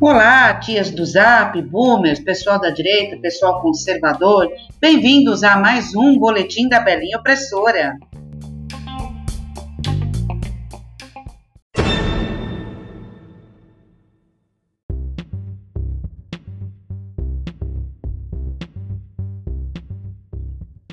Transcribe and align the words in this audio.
Olá, 0.00 0.54
tias 0.60 0.90
do 0.90 1.04
Zap, 1.04 1.60
boomers, 1.60 2.20
pessoal 2.20 2.60
da 2.60 2.70
direita, 2.70 3.16
pessoal 3.20 3.60
conservador, 3.60 4.48
bem-vindos 4.80 5.42
a 5.42 5.56
mais 5.56 5.94
um 5.94 6.18
Boletim 6.18 6.68
da 6.68 6.80
Belinha 6.80 7.18
Opressora. 7.18 7.98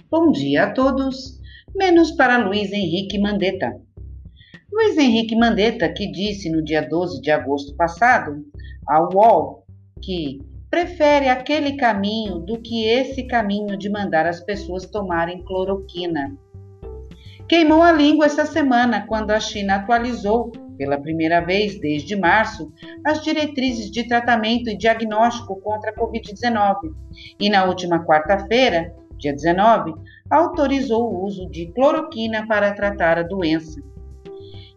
Bom 0.09 0.31
dia 0.31 0.63
a 0.63 0.73
todos, 0.73 1.39
menos 1.75 2.11
para 2.11 2.37
Luiz 2.37 2.71
Henrique 2.71 3.19
Mandetta. 3.19 3.71
Luiz 4.75 4.97
Henrique 4.97 5.37
Mandetta, 5.37 5.87
que 5.87 6.05
disse 6.11 6.49
no 6.49 6.61
dia 6.61 6.81
12 6.81 7.21
de 7.21 7.31
agosto 7.31 7.73
passado 7.77 8.45
a 8.85 9.01
UOL 9.01 9.63
que 10.01 10.41
prefere 10.69 11.29
aquele 11.29 11.77
caminho 11.77 12.39
do 12.39 12.59
que 12.59 12.85
esse 12.85 13.23
caminho 13.23 13.77
de 13.77 13.89
mandar 13.89 14.25
as 14.25 14.41
pessoas 14.41 14.85
tomarem 14.85 15.41
cloroquina. 15.45 16.35
Queimou 17.47 17.81
a 17.81 17.93
língua 17.93 18.25
essa 18.25 18.45
semana 18.45 19.07
quando 19.07 19.31
a 19.31 19.39
China 19.39 19.75
atualizou, 19.75 20.51
pela 20.77 20.99
primeira 20.99 21.39
vez 21.39 21.79
desde 21.79 22.17
março, 22.17 22.69
as 23.05 23.23
diretrizes 23.23 23.89
de 23.89 24.05
tratamento 24.05 24.69
e 24.69 24.77
diagnóstico 24.77 25.55
contra 25.61 25.91
a 25.91 25.95
Covid-19 25.95 26.93
e, 27.39 27.49
na 27.49 27.63
última 27.63 28.05
quarta-feira, 28.05 28.93
dia 29.17 29.31
19, 29.31 29.93
autorizou 30.29 31.13
o 31.13 31.23
uso 31.23 31.49
de 31.49 31.67
cloroquina 31.67 32.45
para 32.45 32.73
tratar 32.73 33.17
a 33.17 33.23
doença. 33.23 33.81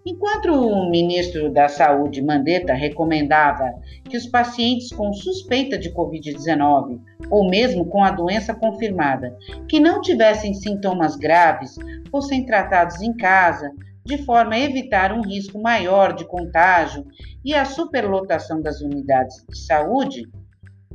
Enquanto 0.07 0.53
o 0.53 0.89
ministro 0.91 1.53
da 1.53 1.69
Saúde, 1.69 2.23
Mandetta, 2.23 2.73
recomendava 2.73 3.75
que 4.09 4.17
os 4.17 4.27
pacientes 4.27 4.91
com 4.91 5.13
suspeita 5.13 5.77
de 5.77 5.93
Covid-19 5.93 7.01
ou 7.31 7.49
mesmo 7.51 7.85
com 7.85 8.03
a 8.03 8.11
doença 8.11 8.55
confirmada, 8.55 9.37
que 9.69 9.81
não 9.81 10.01
tivessem 10.01 10.55
sintomas 10.55 11.17
graves, 11.17 11.77
fossem 12.11 12.47
tratados 12.47 13.03
em 13.03 13.15
casa, 13.17 13.71
de 14.05 14.19
forma 14.25 14.55
a 14.55 14.61
evitar 14.61 15.13
um 15.13 15.21
risco 15.21 15.61
maior 15.61 16.15
de 16.15 16.25
contágio 16.25 17.05
e 17.45 17.55
a 17.55 17.65
superlotação 17.65 18.63
das 18.63 18.81
unidades 18.81 19.45
de 19.51 19.59
saúde, 19.59 20.23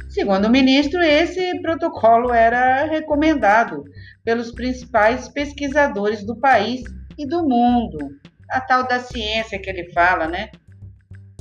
segundo 0.10 0.46
o 0.46 0.52
ministro, 0.52 1.02
esse 1.02 1.62
protocolo 1.62 2.34
era 2.34 2.86
recomendado 2.86 3.84
pelos 4.24 4.52
principais 4.52 5.28
pesquisadores 5.30 6.26
do 6.26 6.36
país 6.40 6.82
e 7.18 7.28
do 7.28 7.48
mundo 7.48 8.00
a 8.54 8.62
tal 8.62 8.88
da 8.88 9.00
ciência 9.00 9.60
que 9.60 9.70
ele 9.70 9.92
fala, 9.92 10.28
né? 10.28 10.50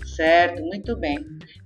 Certo, 0.04 0.62
muito 0.62 0.96
bem. 0.96 1.18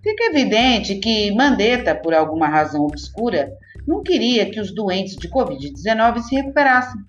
Fica 0.03 0.25
evidente 0.25 0.97
que 0.97 1.33
Mandetta, 1.33 1.95
por 1.95 2.13
alguma 2.13 2.49
razão 2.49 2.83
obscura, 2.83 3.51
não 3.87 4.03
queria 4.03 4.51
que 4.51 4.61
os 4.61 4.75
doentes 4.75 5.17
de 5.17 5.29
Covid-19 5.29 6.21
se 6.21 6.35
recuperassem, 6.35 7.01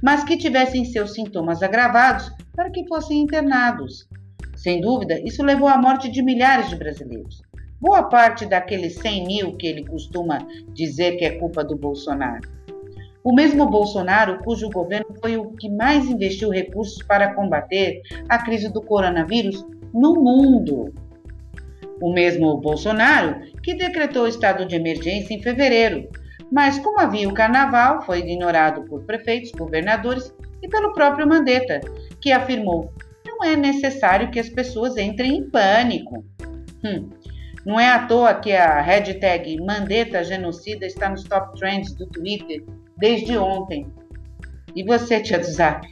mas 0.00 0.22
que 0.24 0.36
tivessem 0.36 0.84
seus 0.84 1.14
sintomas 1.14 1.62
agravados 1.62 2.30
para 2.54 2.70
que 2.70 2.86
fossem 2.86 3.20
internados. 3.20 4.08
Sem 4.56 4.80
dúvida, 4.80 5.20
isso 5.24 5.42
levou 5.42 5.68
à 5.68 5.76
morte 5.76 6.10
de 6.10 6.22
milhares 6.22 6.68
de 6.68 6.76
brasileiros. 6.76 7.42
Boa 7.80 8.04
parte 8.04 8.46
daqueles 8.46 8.94
100 8.94 9.26
mil 9.26 9.56
que 9.56 9.66
ele 9.66 9.84
costuma 9.84 10.38
dizer 10.72 11.16
que 11.16 11.24
é 11.24 11.38
culpa 11.38 11.64
do 11.64 11.76
Bolsonaro. 11.76 12.48
O 13.24 13.32
mesmo 13.32 13.66
Bolsonaro, 13.66 14.42
cujo 14.42 14.68
governo 14.70 15.14
foi 15.20 15.36
o 15.36 15.52
que 15.52 15.70
mais 15.70 16.06
investiu 16.06 16.50
recursos 16.50 17.02
para 17.04 17.34
combater 17.34 18.02
a 18.28 18.38
crise 18.38 18.72
do 18.72 18.82
coronavírus 18.82 19.64
no 19.94 20.14
mundo. 20.14 20.92
O 22.00 22.12
mesmo 22.12 22.56
Bolsonaro 22.56 23.40
que 23.62 23.74
decretou 23.74 24.26
estado 24.26 24.66
de 24.66 24.74
emergência 24.74 25.34
em 25.34 25.40
fevereiro, 25.40 26.08
mas 26.50 26.78
como 26.80 26.98
havia 26.98 27.28
o 27.28 27.34
carnaval, 27.34 28.02
foi 28.02 28.18
ignorado 28.18 28.82
por 28.86 29.04
prefeitos, 29.04 29.52
governadores 29.52 30.34
e 30.60 30.68
pelo 30.68 30.92
próprio 30.92 31.28
Mandetta, 31.28 31.80
que 32.20 32.32
afirmou: 32.32 32.92
não 33.24 33.44
é 33.44 33.54
necessário 33.54 34.32
que 34.32 34.40
as 34.40 34.48
pessoas 34.48 34.96
entrem 34.96 35.36
em 35.36 35.48
pânico. 35.48 36.24
Hum, 36.84 37.08
não 37.64 37.78
é 37.78 37.88
à 37.88 38.04
toa 38.06 38.34
que 38.34 38.52
a 38.52 38.80
hashtag 38.80 39.60
Mandetta 39.60 40.24
Genocida 40.24 40.84
está 40.84 41.08
nos 41.08 41.22
top 41.22 41.56
trends 41.56 41.94
do 41.94 42.06
Twitter 42.08 42.64
desde 43.02 43.36
ontem. 43.36 43.88
E 44.76 44.84
você, 44.84 45.20
tia 45.20 45.40
do 45.40 45.44
Zap? 45.44 45.84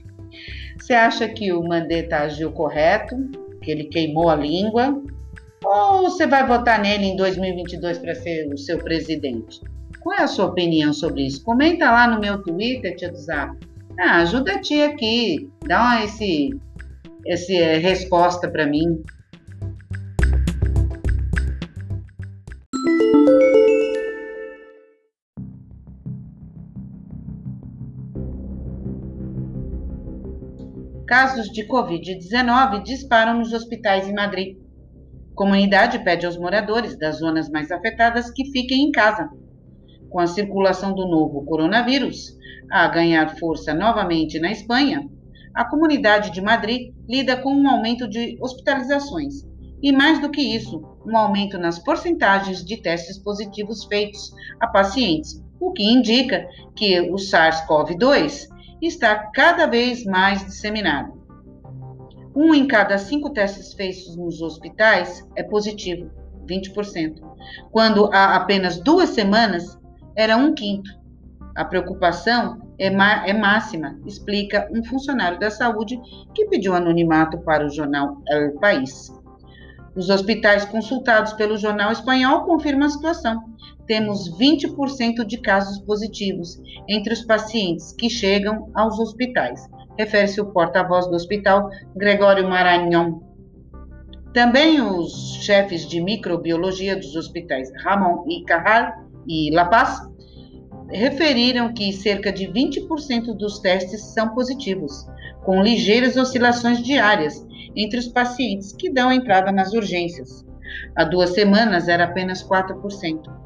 Você 0.78 0.94
acha 0.94 1.28
que 1.28 1.53
o 1.53 1.60
Mandetta 1.60 2.19
agiu 2.19 2.53
correto? 2.53 3.16
Que 3.60 3.72
ele 3.72 3.84
queimou 3.84 4.31
a 4.31 4.37
língua? 4.37 5.03
Ou 5.65 6.03
você 6.03 6.25
vai 6.25 6.47
votar 6.47 6.81
nele 6.81 7.06
em 7.06 7.16
2022 7.16 7.98
para 7.98 8.15
ser 8.15 8.48
o 8.54 8.56
seu 8.56 8.78
presidente? 8.78 9.60
Qual 9.98 10.16
é 10.16 10.22
a 10.22 10.28
sua 10.28 10.47
opinião 10.47 10.93
sobre 10.93 11.26
isso? 11.26 11.44
Comenta 11.44 11.91
lá 11.91 12.06
no 12.06 12.21
meu 12.21 12.41
Twitter, 12.43 12.94
tia 12.94 13.10
do 13.10 13.19
Zap. 13.19 13.59
Ah, 13.98 14.19
ajuda 14.19 14.53
a 14.53 14.60
tia 14.60 14.87
aqui. 14.87 15.50
Dá 15.66 16.04
esse, 16.04 16.50
esse 17.27 17.56
eh, 17.56 17.78
resposta 17.78 18.48
para 18.48 18.69
mim. 18.69 19.03
Casos 31.10 31.50
de 31.50 31.66
Covid-19 31.66 32.84
disparam 32.84 33.37
nos 33.37 33.53
hospitais 33.53 34.09
em 34.09 34.15
Madrid. 34.15 34.56
Comunidade 35.34 35.98
pede 36.04 36.25
aos 36.25 36.38
moradores 36.38 36.97
das 36.97 37.19
zonas 37.19 37.50
mais 37.50 37.69
afetadas 37.72 38.31
que 38.31 38.44
fiquem 38.53 38.84
em 38.84 38.93
casa. 38.93 39.28
Com 40.09 40.21
a 40.21 40.28
circulação 40.28 40.94
do 40.94 41.09
novo 41.09 41.44
coronavírus 41.44 42.38
a 42.71 42.87
ganhar 42.87 43.37
força 43.38 43.75
novamente 43.75 44.38
na 44.38 44.53
Espanha, 44.53 45.04
a 45.53 45.65
comunidade 45.65 46.31
de 46.31 46.41
Madrid 46.41 46.94
lida 47.09 47.37
com 47.37 47.53
um 47.56 47.69
aumento 47.69 48.09
de 48.09 48.38
hospitalizações 48.41 49.44
e, 49.82 49.91
mais 49.91 50.21
do 50.21 50.31
que 50.31 50.41
isso, 50.41 50.81
um 51.04 51.16
aumento 51.16 51.59
nas 51.59 51.81
porcentagens 51.81 52.65
de 52.65 52.77
testes 52.77 53.19
positivos 53.19 53.84
feitos 53.87 54.32
a 54.60 54.69
pacientes, 54.69 55.42
o 55.59 55.72
que 55.72 55.82
indica 55.82 56.47
que 56.77 57.00
o 57.00 57.16
SARS-CoV-2 57.16 58.59
está 58.86 59.30
cada 59.32 59.66
vez 59.66 60.04
mais 60.04 60.44
disseminado. 60.44 61.20
Um 62.34 62.54
em 62.54 62.66
cada 62.66 62.96
cinco 62.96 63.30
testes 63.30 63.74
feitos 63.74 64.16
nos 64.16 64.41
hospitais 64.41 65.26
é 65.36 65.42
positivo, 65.42 66.10
20%, 66.46 67.20
quando 67.70 68.10
há 68.12 68.36
apenas 68.36 68.78
duas 68.80 69.10
semanas 69.10 69.78
era 70.16 70.36
um 70.36 70.54
quinto. 70.54 70.91
A 71.56 71.64
preocupação 71.64 72.60
é, 72.78 72.86
é 72.86 73.32
máxima, 73.32 73.98
explica 74.06 74.68
um 74.72 74.82
funcionário 74.84 75.38
da 75.38 75.50
saúde 75.50 76.00
que 76.34 76.47
pediu 76.47 76.74
anonimato 76.74 77.38
para 77.38 77.66
o 77.66 77.70
jornal 77.70 78.22
El 78.28 78.52
País. 78.60 79.12
Os 79.95 80.09
hospitais 80.09 80.65
consultados 80.65 81.33
pelo 81.33 81.56
jornal 81.56 81.91
espanhol 81.91 82.45
confirmam 82.45 82.87
a 82.87 82.91
situação. 82.91 83.43
Temos 83.87 84.31
20% 84.39 85.25
de 85.25 85.39
casos 85.39 85.81
positivos 85.81 86.61
entre 86.89 87.12
os 87.12 87.23
pacientes 87.23 87.93
que 87.93 88.09
chegam 88.09 88.71
aos 88.75 88.99
hospitais, 89.01 89.69
refere-se 89.99 90.41
o 90.41 90.47
porta-voz 90.47 91.09
do 91.09 91.17
hospital, 91.17 91.69
Gregório 91.97 92.49
Maranhão. 92.49 93.21
Também 94.33 94.81
os 94.81 95.41
chefes 95.43 95.89
de 95.89 96.01
microbiologia 96.01 96.95
dos 96.95 97.17
hospitais 97.17 97.69
Ramon 97.83 98.25
e 98.28 98.45
Carral 98.45 98.93
e 99.27 99.51
La 99.53 99.65
Paz 99.65 100.01
referiram 100.89 101.72
que 101.72 101.93
cerca 101.93 102.33
de 102.33 102.47
20% 102.47 103.37
dos 103.37 103.59
testes 103.59 104.03
são 104.12 104.28
positivos, 104.34 105.07
com 105.45 105.62
ligeiras 105.62 106.17
oscilações 106.17 106.81
diárias 106.83 107.45
entre 107.77 107.99
os 107.99 108.09
pacientes 108.09 108.72
que 108.72 108.91
dão 108.91 109.13
entrada 109.13 109.53
nas 109.53 109.72
urgências. 109.72 110.45
Há 110.97 111.05
duas 111.05 111.31
semanas 111.31 111.89
era 111.89 112.05
apenas 112.05 112.43
4%. 112.43 113.41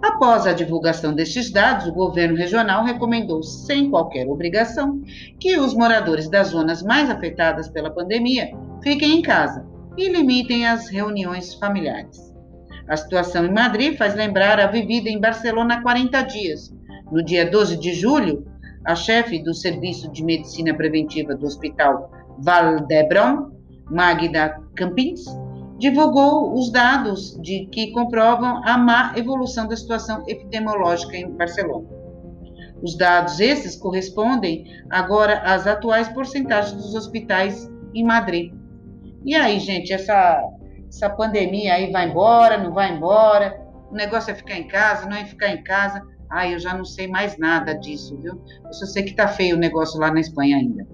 Após 0.00 0.46
a 0.46 0.52
divulgação 0.52 1.12
destes 1.12 1.50
dados, 1.50 1.86
o 1.86 1.92
governo 1.92 2.36
regional 2.36 2.84
recomendou, 2.84 3.42
sem 3.42 3.90
qualquer 3.90 4.28
obrigação, 4.28 5.02
que 5.40 5.58
os 5.58 5.74
moradores 5.74 6.28
das 6.28 6.48
zonas 6.48 6.82
mais 6.82 7.10
afetadas 7.10 7.68
pela 7.68 7.90
pandemia 7.90 8.50
fiquem 8.80 9.18
em 9.18 9.22
casa 9.22 9.66
e 9.96 10.08
limitem 10.08 10.66
as 10.66 10.88
reuniões 10.88 11.54
familiares. 11.54 12.32
A 12.88 12.96
situação 12.96 13.44
em 13.44 13.52
Madrid 13.52 13.98
faz 13.98 14.14
lembrar 14.14 14.60
a 14.60 14.68
vivida 14.68 15.10
em 15.10 15.20
Barcelona 15.20 15.74
há 15.74 15.82
40 15.82 16.22
dias. 16.22 16.72
No 17.10 17.22
dia 17.22 17.50
12 17.50 17.76
de 17.76 17.92
julho, 17.92 18.46
a 18.84 18.94
chefe 18.94 19.42
do 19.42 19.52
Serviço 19.52 20.10
de 20.12 20.24
Medicina 20.24 20.72
Preventiva 20.72 21.34
do 21.34 21.44
Hospital 21.44 22.10
Valdebron, 22.38 23.50
Magda 23.90 24.60
Campins, 24.76 25.24
divulgou 25.78 26.54
os 26.54 26.70
dados 26.70 27.38
de 27.40 27.66
que 27.66 27.92
comprovam 27.92 28.62
a 28.64 28.76
má 28.76 29.14
evolução 29.16 29.66
da 29.68 29.76
situação 29.76 30.24
epidemiológica 30.26 31.16
em 31.16 31.30
Barcelona. 31.30 31.86
Os 32.82 32.96
dados 32.96 33.40
esses 33.40 33.76
correspondem 33.76 34.64
agora 34.90 35.40
às 35.40 35.66
atuais 35.66 36.08
porcentagens 36.08 36.74
dos 36.74 36.94
hospitais 36.94 37.68
em 37.94 38.04
Madrid, 38.04 38.52
E 39.24 39.34
aí, 39.34 39.58
gente, 39.58 39.92
essa, 39.92 40.40
essa 40.88 41.10
pandemia 41.10 41.74
aí 41.74 41.90
vai 41.90 42.08
embora, 42.08 42.58
não 42.58 42.72
vai 42.72 42.94
embora? 42.94 43.60
O 43.90 43.94
negócio 43.94 44.30
é 44.30 44.34
ficar 44.34 44.56
em 44.56 44.68
casa, 44.68 45.08
não 45.08 45.16
é 45.16 45.24
ficar 45.24 45.48
em 45.48 45.62
casa. 45.62 46.02
Ah, 46.30 46.46
eu 46.46 46.58
já 46.58 46.74
não 46.74 46.84
sei 46.84 47.08
mais 47.08 47.38
nada 47.38 47.74
disso, 47.74 48.16
viu? 48.20 48.40
Eu 48.64 48.72
só 48.72 48.86
sei 48.86 49.02
que 49.02 49.14
tá 49.14 49.26
feio 49.26 49.56
o 49.56 49.58
negócio 49.58 49.98
lá 49.98 50.12
na 50.12 50.20
Espanha 50.20 50.58
ainda. 50.58 50.86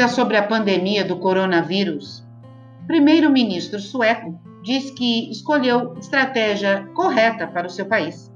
Ainda 0.00 0.14
sobre 0.14 0.38
a 0.38 0.42
pandemia 0.42 1.04
do 1.04 1.18
coronavírus, 1.18 2.26
primeiro-ministro 2.86 3.78
sueco 3.78 4.40
diz 4.62 4.90
que 4.92 5.30
escolheu 5.30 5.92
estratégia 5.98 6.88
correta 6.94 7.46
para 7.46 7.66
o 7.66 7.70
seu 7.70 7.84
país. 7.84 8.32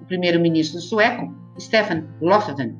O 0.00 0.04
primeiro-ministro 0.04 0.80
sueco, 0.80 1.34
Stefan 1.58 2.04
Löfven, 2.22 2.76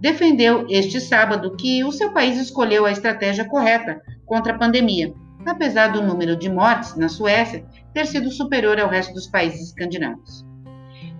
defendeu 0.00 0.64
este 0.70 0.98
sábado 0.98 1.54
que 1.54 1.84
o 1.84 1.92
seu 1.92 2.12
país 2.12 2.40
escolheu 2.40 2.86
a 2.86 2.90
estratégia 2.90 3.44
correta 3.44 4.00
contra 4.24 4.54
a 4.54 4.58
pandemia, 4.58 5.12
apesar 5.44 5.88
do 5.88 6.02
número 6.02 6.34
de 6.34 6.48
mortes 6.48 6.96
na 6.96 7.10
Suécia 7.10 7.62
ter 7.92 8.06
sido 8.06 8.30
superior 8.30 8.80
ao 8.80 8.88
resto 8.88 9.12
dos 9.12 9.26
países 9.26 9.60
escandinavos. 9.60 10.46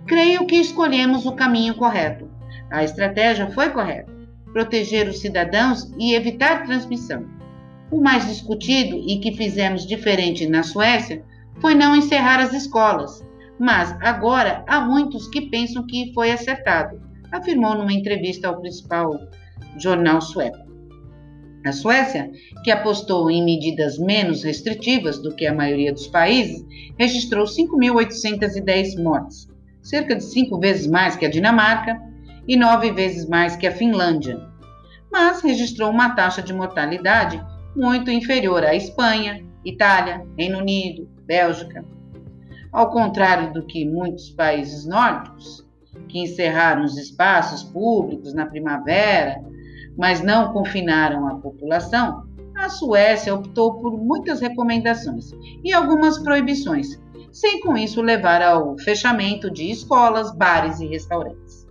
Creio 0.07 0.47
que 0.47 0.55
escolhemos 0.55 1.27
o 1.27 1.33
caminho 1.33 1.75
correto. 1.75 2.27
A 2.71 2.83
estratégia 2.83 3.47
foi 3.51 3.69
correta 3.69 4.16
proteger 4.57 5.07
os 5.07 5.19
cidadãos 5.19 5.87
e 5.99 6.15
evitar 6.15 6.65
transmissão. 6.65 7.23
O 7.91 8.01
mais 8.01 8.25
discutido 8.27 8.97
e 9.07 9.19
que 9.19 9.37
fizemos 9.37 9.85
diferente 9.85 10.47
na 10.47 10.63
Suécia 10.63 11.23
foi 11.61 11.75
não 11.75 11.95
encerrar 11.95 12.39
as 12.39 12.53
escolas, 12.53 13.23
mas 13.59 13.95
agora 14.01 14.63
há 14.65 14.81
muitos 14.81 15.27
que 15.27 15.41
pensam 15.41 15.85
que 15.85 16.11
foi 16.11 16.31
acertado, 16.31 16.99
afirmou 17.31 17.75
numa 17.75 17.93
entrevista 17.93 18.47
ao 18.47 18.59
principal 18.59 19.11
jornal 19.77 20.21
sueco. 20.21 20.57
A 21.63 21.71
Suécia, 21.71 22.31
que 22.63 22.71
apostou 22.71 23.29
em 23.29 23.45
medidas 23.45 23.99
menos 23.99 24.41
restritivas 24.41 25.19
do 25.19 25.35
que 25.35 25.45
a 25.45 25.53
maioria 25.53 25.93
dos 25.93 26.07
países, 26.07 26.65
registrou 26.97 27.45
5.810 27.45 29.03
mortes, 29.03 29.47
cerca 29.83 30.15
de 30.15 30.23
cinco 30.23 30.59
vezes 30.59 30.87
mais 30.87 31.15
que 31.15 31.27
a 31.27 31.29
Dinamarca 31.29 32.01
e 32.47 32.57
nove 32.57 32.91
vezes 32.91 33.27
mais 33.27 33.55
que 33.55 33.67
a 33.67 33.71
Finlândia, 33.71 34.46
mas 35.17 35.41
registrou 35.41 35.89
uma 35.89 36.11
taxa 36.11 36.43
de 36.43 36.53
mortalidade 36.53 37.43
muito 37.75 38.11
inferior 38.11 38.63
à 38.63 38.75
Espanha, 38.75 39.43
Itália, 39.65 40.23
Reino 40.37 40.59
Unido, 40.59 41.09
Bélgica. 41.25 41.83
Ao 42.71 42.91
contrário 42.91 43.51
do 43.51 43.65
que 43.65 43.83
muitos 43.83 44.29
países 44.29 44.85
nórdicos, 44.85 45.65
que 46.07 46.19
encerraram 46.19 46.83
os 46.83 46.95
espaços 46.97 47.63
públicos 47.63 48.35
na 48.35 48.45
primavera, 48.45 49.43
mas 49.97 50.21
não 50.21 50.53
confinaram 50.53 51.27
a 51.27 51.39
população, 51.39 52.27
a 52.55 52.69
Suécia 52.69 53.33
optou 53.33 53.81
por 53.81 53.97
muitas 53.97 54.39
recomendações 54.39 55.31
e 55.63 55.73
algumas 55.73 56.19
proibições, 56.19 57.01
sem 57.31 57.59
com 57.61 57.75
isso 57.75 58.03
levar 58.03 58.43
ao 58.43 58.77
fechamento 58.77 59.49
de 59.49 59.71
escolas, 59.71 60.31
bares 60.35 60.79
e 60.79 60.85
restaurantes. 60.85 61.65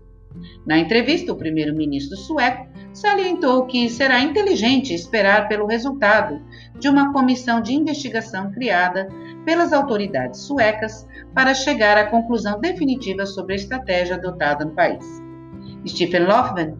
Na 0.66 0.76
entrevista, 0.76 1.32
o 1.32 1.36
primeiro-ministro 1.36 2.16
sueco 2.16 2.75
salientou 2.96 3.66
que 3.66 3.90
será 3.90 4.20
inteligente 4.20 4.94
esperar 4.94 5.48
pelo 5.48 5.66
resultado 5.66 6.40
de 6.78 6.88
uma 6.88 7.12
comissão 7.12 7.60
de 7.60 7.74
investigação 7.74 8.50
criada 8.52 9.06
pelas 9.44 9.70
autoridades 9.70 10.40
suecas 10.40 11.06
para 11.34 11.52
chegar 11.52 11.98
à 11.98 12.06
conclusão 12.06 12.58
definitiva 12.58 13.26
sobre 13.26 13.52
a 13.52 13.56
estratégia 13.56 14.16
adotada 14.16 14.64
no 14.64 14.70
país. 14.70 15.04
Stephen 15.86 16.24
Lofven 16.24 16.74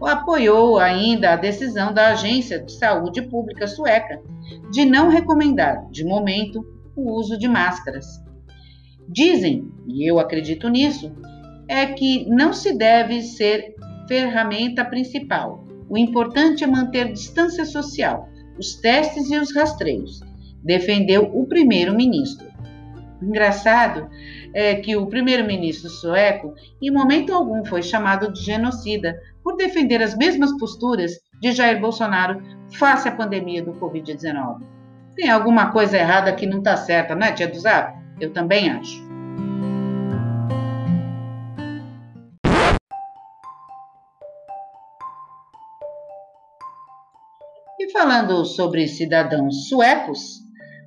apoiou 0.00 0.78
ainda 0.78 1.32
a 1.32 1.36
decisão 1.36 1.92
da 1.92 2.12
Agência 2.12 2.60
de 2.60 2.72
Saúde 2.72 3.20
Pública 3.20 3.66
sueca 3.66 4.22
de 4.70 4.86
não 4.86 5.10
recomendar, 5.10 5.86
de 5.90 6.02
momento, 6.02 6.64
o 6.96 7.12
uso 7.12 7.38
de 7.38 7.46
máscaras. 7.46 8.06
Dizem, 9.06 9.70
e 9.86 10.10
eu 10.10 10.18
acredito 10.18 10.66
nisso, 10.70 11.12
é 11.68 11.84
que 11.84 12.26
não 12.30 12.54
se 12.54 12.74
deve 12.74 13.20
ser 13.20 13.74
ferramenta 14.08 14.84
principal. 14.84 15.64
O 15.88 15.96
importante 15.96 16.64
é 16.64 16.66
manter 16.66 17.12
distância 17.12 17.64
social, 17.64 18.28
os 18.58 18.74
testes 18.76 19.30
e 19.30 19.38
os 19.38 19.54
rastreios, 19.54 20.20
defendeu 20.64 21.30
o 21.32 21.46
primeiro-ministro. 21.46 22.48
Engraçado 23.22 24.08
é 24.54 24.76
que 24.76 24.96
o 24.96 25.06
primeiro-ministro 25.06 25.88
sueco, 25.88 26.54
em 26.80 26.90
momento 26.90 27.32
algum, 27.32 27.64
foi 27.64 27.82
chamado 27.82 28.32
de 28.32 28.40
genocida 28.42 29.18
por 29.42 29.56
defender 29.56 30.02
as 30.02 30.16
mesmas 30.16 30.56
posturas 30.58 31.12
de 31.40 31.52
Jair 31.52 31.80
Bolsonaro 31.80 32.42
face 32.72 33.08
à 33.08 33.12
pandemia 33.12 33.62
do 33.62 33.72
Covid-19. 33.74 34.62
Tem 35.16 35.30
alguma 35.30 35.72
coisa 35.72 35.96
errada 35.96 36.32
que 36.32 36.46
não 36.46 36.58
está 36.58 36.76
certa, 36.76 37.14
né, 37.14 37.32
tia 37.32 37.48
do 37.48 37.58
Zap? 37.58 37.98
Eu 38.20 38.32
também 38.32 38.70
acho. 38.70 39.07
Falando 48.08 48.42
sobre 48.42 48.88
cidadãos 48.88 49.68
suecos, 49.68 50.38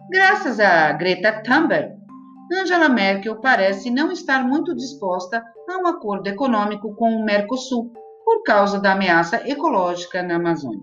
graças 0.10 0.60
a 0.60 0.92
Greta 0.94 1.32
Thunberg, 1.44 1.94
Angela 2.52 2.90
Merkel 2.90 3.40
parece 3.40 3.92
não 3.92 4.12
estar 4.12 4.44
muito 4.44 4.76
disposta 4.76 5.46
a 5.70 5.78
um 5.78 5.86
acordo 5.86 6.28
econômico 6.28 6.96
com 6.96 7.12
o 7.12 7.24
Mercosul 7.24 7.94
por 8.26 8.42
causa 8.42 8.80
da 8.80 8.94
ameaça 8.94 9.40
ecológica 9.48 10.24
na 10.24 10.38
Amazônia. 10.38 10.82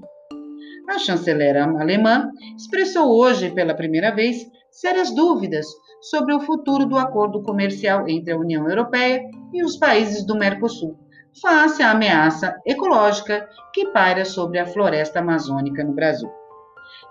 A 0.88 1.00
chanceler 1.00 1.56
alemã 1.56 2.31
expressou 2.56 3.19
hoje 3.19 3.50
pela 3.50 3.75
primeira 3.75 4.14
vez 4.14 4.49
sérias 4.70 5.12
dúvidas 5.12 5.67
sobre 6.00 6.32
o 6.32 6.40
futuro 6.40 6.87
do 6.87 6.96
acordo 6.96 7.43
comercial 7.43 8.08
entre 8.08 8.32
a 8.32 8.38
União 8.38 8.70
Europeia 8.70 9.25
e 9.52 9.64
os 9.64 9.76
países 9.76 10.25
do 10.25 10.38
Mercosul 10.38 10.96
face 11.40 11.82
à 11.82 11.90
ameaça 11.90 12.56
ecológica 12.66 13.48
que 13.72 13.88
paira 13.92 14.25
sobre 14.25 14.58
a 14.58 14.66
floresta 14.66 15.20
amazônica 15.20 15.84
no 15.84 15.92
Brasil. 15.92 16.30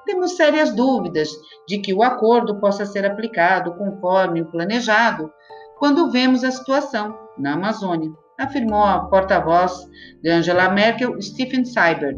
Temos 0.06 0.36
sérias 0.36 0.74
dúvidas 0.74 1.30
de 1.68 1.80
que 1.80 1.94
o 1.94 2.02
acordo 2.02 2.60
possa 2.60 2.86
ser 2.86 3.06
aplicado 3.06 3.76
conforme 3.76 4.42
o 4.42 4.46
planejado 4.46 5.32
quando 5.78 6.12
vemos 6.12 6.44
a 6.44 6.52
situação 6.52 7.18
na 7.38 7.54
Amazônia, 7.54 8.12
afirmou 8.40 8.84
a 8.84 9.02
porta-voz 9.06 9.88
de 10.22 10.30
Angela 10.30 10.70
Merkel, 10.70 11.22
Stephen 11.22 11.66
Seibert. 11.66 12.18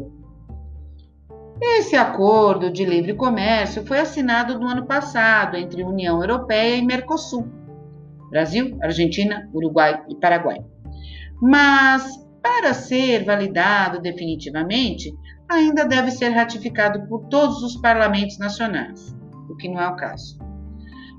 Esse 1.60 1.94
acordo 1.94 2.70
de 2.70 2.86
livre 2.86 3.14
comércio 3.14 3.84
foi 3.84 3.98
assinado 3.98 4.58
no 4.58 4.66
ano 4.66 4.86
passado 4.86 5.56
entre 5.56 5.84
União 5.84 6.20
Europeia 6.20 6.76
e 6.76 6.86
Mercosul, 6.86 7.46
Brasil, 8.30 8.78
Argentina, 8.82 9.46
Uruguai 9.52 10.02
e 10.08 10.14
Paraguai. 10.14 10.64
Mas, 11.40 12.06
para 12.42 12.74
ser 12.74 13.24
validado 13.24 14.00
definitivamente, 14.00 15.12
ainda 15.50 15.84
deve 15.84 16.10
ser 16.10 16.30
ratificado 16.30 17.06
por 17.08 17.28
todos 17.28 17.62
os 17.62 17.76
parlamentos 17.80 18.38
nacionais, 18.38 19.14
o 19.48 19.56
que 19.56 19.68
não 19.68 19.80
é 19.80 19.88
o 19.88 19.96
caso. 19.96 20.38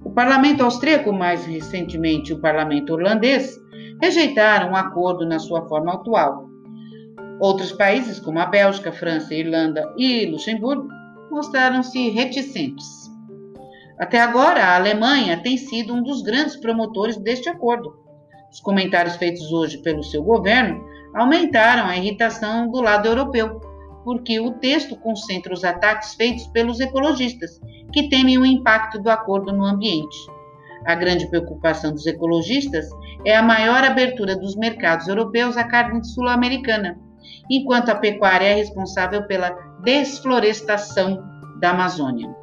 O 0.03 0.11
parlamento 0.11 0.63
austríaco, 0.63 1.11
mais 1.11 1.45
recentemente 1.45 2.33
o 2.33 2.41
parlamento 2.41 2.93
holandês, 2.93 3.55
rejeitaram 4.01 4.71
o 4.71 4.75
acordo 4.75 5.27
na 5.27 5.37
sua 5.37 5.67
forma 5.67 5.93
atual. 5.93 6.45
Outros 7.39 7.71
países, 7.71 8.19
como 8.19 8.39
a 8.39 8.45
Bélgica, 8.45 8.91
França, 8.91 9.33
Irlanda 9.33 9.83
e 9.97 10.25
Luxemburgo, 10.25 10.87
mostraram-se 11.29 12.09
reticentes. 12.09 12.85
Até 13.99 14.19
agora, 14.19 14.63
a 14.63 14.75
Alemanha 14.75 15.41
tem 15.41 15.57
sido 15.57 15.93
um 15.93 16.01
dos 16.01 16.23
grandes 16.23 16.55
promotores 16.55 17.17
deste 17.17 17.49
acordo, 17.49 17.93
os 18.51 18.59
comentários 18.59 19.15
feitos 19.15 19.51
hoje 19.51 19.77
pelo 19.77 20.03
seu 20.03 20.21
governo 20.21 20.83
aumentaram 21.15 21.87
a 21.87 21.97
irritação 21.97 22.69
do 22.69 22.81
lado 22.81 23.07
europeu, 23.07 23.59
porque 24.03 24.39
o 24.39 24.51
texto 24.51 24.95
concentra 24.97 25.53
os 25.53 25.63
ataques 25.63 26.15
feitos 26.15 26.47
pelos 26.47 26.79
ecologistas, 26.79 27.59
que 27.93 28.09
temem 28.09 28.37
o 28.37 28.45
impacto 28.45 28.99
do 28.99 29.09
acordo 29.09 29.51
no 29.51 29.65
ambiente. 29.65 30.17
A 30.85 30.95
grande 30.95 31.29
preocupação 31.29 31.91
dos 31.91 32.07
ecologistas 32.07 32.89
é 33.25 33.35
a 33.35 33.43
maior 33.43 33.83
abertura 33.83 34.35
dos 34.35 34.55
mercados 34.55 35.07
europeus 35.07 35.55
à 35.55 35.63
carne 35.63 36.03
sul-americana, 36.03 36.99
enquanto 37.49 37.89
a 37.89 37.95
pecuária 37.95 38.47
é 38.47 38.53
responsável 38.55 39.27
pela 39.27 39.51
desflorestação 39.83 41.23
da 41.59 41.69
Amazônia. 41.71 42.35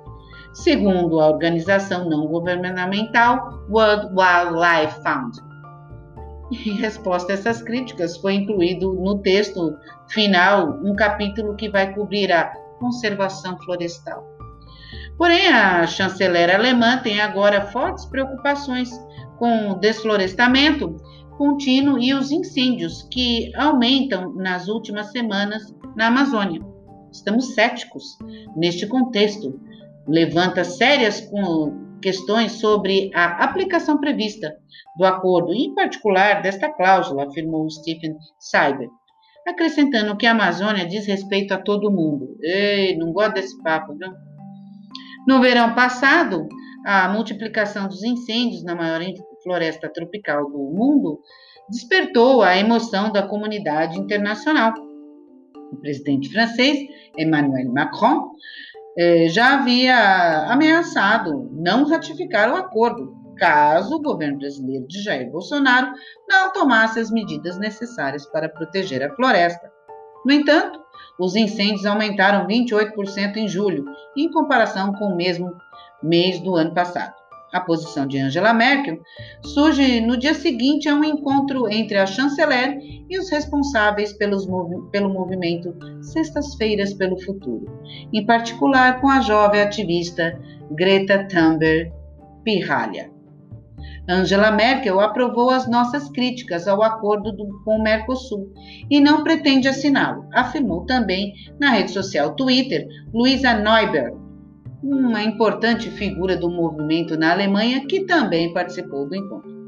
Segundo 0.52 1.20
a 1.20 1.28
organização 1.28 2.08
não 2.08 2.26
governamental 2.26 3.64
World 3.68 4.06
Wildlife 4.14 5.02
Fund, 5.02 5.47
em 6.50 6.72
resposta 6.72 7.32
a 7.32 7.34
essas 7.34 7.62
críticas, 7.62 8.16
foi 8.16 8.34
incluído 8.34 8.92
no 8.94 9.18
texto 9.18 9.76
final 10.08 10.78
um 10.82 10.94
capítulo 10.94 11.56
que 11.56 11.68
vai 11.68 11.94
cobrir 11.94 12.32
a 12.32 12.46
conservação 12.78 13.58
florestal. 13.58 14.24
Porém, 15.16 15.48
a 15.48 15.86
chanceler 15.86 16.54
alemã 16.54 16.98
tem 16.98 17.20
agora 17.20 17.66
fortes 17.66 18.04
preocupações 18.06 18.90
com 19.36 19.70
o 19.70 19.74
desflorestamento 19.74 20.96
contínuo 21.36 21.98
e 21.98 22.12
os 22.12 22.30
incêndios 22.32 23.06
que 23.10 23.54
aumentam 23.56 24.32
nas 24.34 24.68
últimas 24.68 25.10
semanas 25.12 25.62
na 25.96 26.08
Amazônia. 26.08 26.60
Estamos 27.12 27.54
céticos 27.54 28.04
neste 28.56 28.86
contexto. 28.86 29.60
Levanta 30.06 30.64
sérias 30.64 31.20
questões 32.00 32.52
sobre 32.52 33.10
a 33.14 33.44
aplicação 33.44 33.98
prevista 33.98 34.56
do 34.96 35.04
acordo, 35.04 35.52
em 35.52 35.74
particular 35.74 36.42
desta 36.42 36.68
cláusula, 36.72 37.26
afirmou 37.26 37.68
Stephen 37.70 38.16
Cyber, 38.38 38.88
acrescentando 39.46 40.16
que 40.16 40.26
a 40.26 40.32
Amazônia 40.32 40.86
diz 40.86 41.06
respeito 41.06 41.52
a 41.54 41.58
todo 41.58 41.90
mundo. 41.90 42.36
Ei, 42.42 42.96
não 42.96 43.12
gosto 43.12 43.34
desse 43.34 43.62
papo, 43.62 43.94
viu? 43.96 44.10
No 45.26 45.40
verão 45.40 45.74
passado, 45.74 46.48
a 46.84 47.08
multiplicação 47.08 47.86
dos 47.86 48.02
incêndios 48.02 48.64
na 48.64 48.74
maior 48.74 49.00
floresta 49.42 49.88
tropical 49.88 50.50
do 50.50 50.58
mundo 50.58 51.20
despertou 51.68 52.42
a 52.42 52.56
emoção 52.56 53.12
da 53.12 53.22
comunidade 53.22 53.98
internacional. 53.98 54.72
O 55.70 55.76
presidente 55.76 56.30
francês, 56.30 56.78
Emmanuel 57.16 57.70
Macron, 57.72 58.30
eh, 58.98 59.28
já 59.28 59.54
havia 59.54 60.50
ameaçado 60.50 61.48
não 61.52 61.88
ratificar 61.88 62.52
o 62.52 62.56
acordo, 62.56 63.14
caso 63.36 63.94
o 63.94 64.02
governo 64.02 64.38
brasileiro 64.38 64.88
de 64.88 65.00
Jair 65.00 65.30
Bolsonaro 65.30 65.92
não 66.28 66.52
tomasse 66.52 66.98
as 66.98 67.08
medidas 67.08 67.56
necessárias 67.58 68.26
para 68.26 68.48
proteger 68.48 69.02
a 69.04 69.14
floresta. 69.14 69.70
No 70.26 70.32
entanto, 70.32 70.80
os 71.20 71.36
incêndios 71.36 71.86
aumentaram 71.86 72.46
28% 72.48 73.36
em 73.36 73.46
julho, 73.46 73.84
em 74.16 74.30
comparação 74.32 74.92
com 74.92 75.06
o 75.06 75.16
mesmo 75.16 75.56
mês 76.02 76.40
do 76.40 76.56
ano 76.56 76.74
passado. 76.74 77.14
A 77.52 77.60
posição 77.60 78.06
de 78.06 78.18
Angela 78.18 78.52
Merkel 78.52 79.00
surge 79.42 80.00
no 80.00 80.18
dia 80.18 80.34
seguinte 80.34 80.88
a 80.88 80.94
um 80.94 81.02
encontro 81.02 81.66
entre 81.68 81.96
a 81.96 82.04
chanceler 82.04 82.78
e 83.08 83.18
os 83.18 83.30
responsáveis 83.30 84.12
pelos, 84.12 84.46
pelo 84.92 85.08
movimento 85.08 85.74
Sextas-feiras 86.02 86.92
pelo 86.92 87.18
Futuro, 87.22 87.80
em 88.12 88.24
particular 88.26 89.00
com 89.00 89.08
a 89.08 89.20
jovem 89.20 89.62
ativista 89.62 90.38
Greta 90.72 91.26
Thunberg 91.26 91.90
Pirralha. 92.44 93.10
Angela 94.06 94.50
Merkel 94.50 95.00
aprovou 95.00 95.50
as 95.50 95.68
nossas 95.68 96.08
críticas 96.10 96.66
ao 96.66 96.82
acordo 96.82 97.30
do, 97.30 97.62
com 97.62 97.76
o 97.76 97.82
Mercosul 97.82 98.52
e 98.90 99.00
não 99.00 99.22
pretende 99.22 99.68
assiná-lo, 99.68 100.26
afirmou 100.32 100.86
também 100.86 101.34
na 101.60 101.70
rede 101.70 101.90
social 101.90 102.34
Twitter 102.34 102.86
Luisa 103.12 103.52
Neuberg, 103.52 104.16
uma 104.82 105.22
importante 105.22 105.90
figura 105.90 106.36
do 106.36 106.50
movimento 106.50 107.16
na 107.16 107.32
Alemanha 107.32 107.86
que 107.86 108.04
também 108.04 108.52
participou 108.52 109.08
do 109.08 109.16
encontro. 109.16 109.58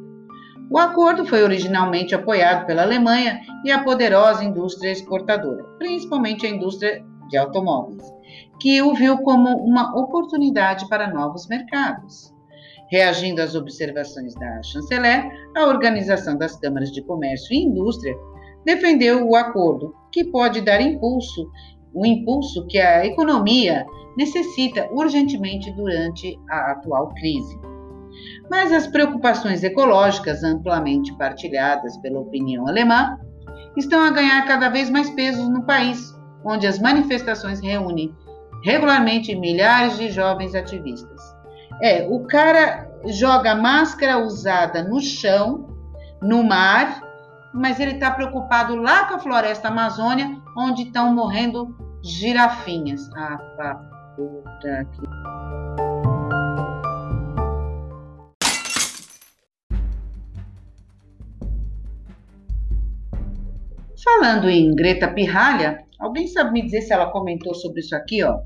O 0.71 0.79
acordo 0.79 1.27
foi 1.27 1.43
originalmente 1.43 2.15
apoiado 2.15 2.65
pela 2.65 2.83
Alemanha 2.83 3.41
e 3.65 3.73
a 3.73 3.83
poderosa 3.83 4.45
indústria 4.45 4.93
exportadora, 4.93 5.65
principalmente 5.79 6.47
a 6.47 6.51
indústria 6.51 7.05
de 7.29 7.37
automóveis, 7.37 8.05
que 8.61 8.81
o 8.81 8.95
viu 8.95 9.19
como 9.19 9.49
uma 9.65 9.99
oportunidade 9.99 10.89
para 10.89 11.13
novos 11.13 11.49
mercados. 11.49 12.33
Reagindo 12.89 13.43
às 13.43 13.55
observações 13.55 14.35
da 14.35 14.63
chanceler, 14.63 15.29
a 15.57 15.67
Organização 15.67 16.37
das 16.37 16.57
Câmaras 16.57 16.93
de 16.93 17.03
Comércio 17.03 17.53
e 17.53 17.65
Indústria 17.65 18.15
defendeu 18.65 19.29
o 19.29 19.35
acordo, 19.35 19.95
que 20.13 20.25
pode 20.25 20.61
dar 20.61 20.81
impulso, 20.81 21.51
o 21.95 22.07
impulso 22.07 22.67
que 22.67 22.79
a 22.79 23.05
economia 23.05 23.87
necessita 24.17 24.89
urgentemente 24.93 25.71
durante 25.73 26.39
a 26.49 26.73
atual 26.73 27.09
crise. 27.15 27.59
Mas 28.51 28.73
as 28.73 28.87
preocupações 28.87 29.63
ecológicas 29.63 30.43
amplamente 30.43 31.17
partilhadas 31.17 31.97
pela 31.99 32.21
opinião 32.21 32.67
alemã 32.67 33.19
estão 33.77 34.03
a 34.03 34.11
ganhar 34.11 34.45
cada 34.47 34.69
vez 34.69 34.91
mais 34.91 35.09
peso 35.11 35.49
no 35.51 35.65
país, 35.65 36.15
onde 36.45 36.67
as 36.67 36.79
manifestações 36.79 37.61
reúnem 37.61 38.15
regularmente 38.65 39.35
milhares 39.35 39.97
de 39.97 40.11
jovens 40.11 40.55
ativistas. 40.55 41.21
É, 41.81 42.07
o 42.09 42.21
cara 42.27 42.91
joga 43.07 43.55
máscara 43.55 44.19
usada 44.19 44.83
no 44.83 45.01
chão, 45.01 45.67
no 46.21 46.43
mar, 46.43 47.03
mas 47.53 47.81
ele 47.81 47.93
está 47.93 48.11
preocupado 48.11 48.77
lá 48.77 49.05
com 49.07 49.15
a 49.15 49.19
floresta 49.19 49.69
amazônia, 49.69 50.37
onde 50.57 50.83
estão 50.83 51.15
morrendo 51.15 51.77
girafinhas. 52.03 53.11
Ah, 53.15 53.39
pá, 53.57 53.75
puta 54.17 54.87
que. 54.93 55.01
Falando 64.03 64.49
em 64.49 64.75
Greta 64.75 65.09
Pirralha, 65.09 65.85
alguém 65.99 66.27
sabe 66.27 66.53
me 66.53 66.63
dizer 66.63 66.83
se 66.83 66.93
ela 66.93 67.11
comentou 67.11 67.55
sobre 67.55 67.81
isso 67.81 67.95
aqui, 67.95 68.23
ó? 68.25 68.41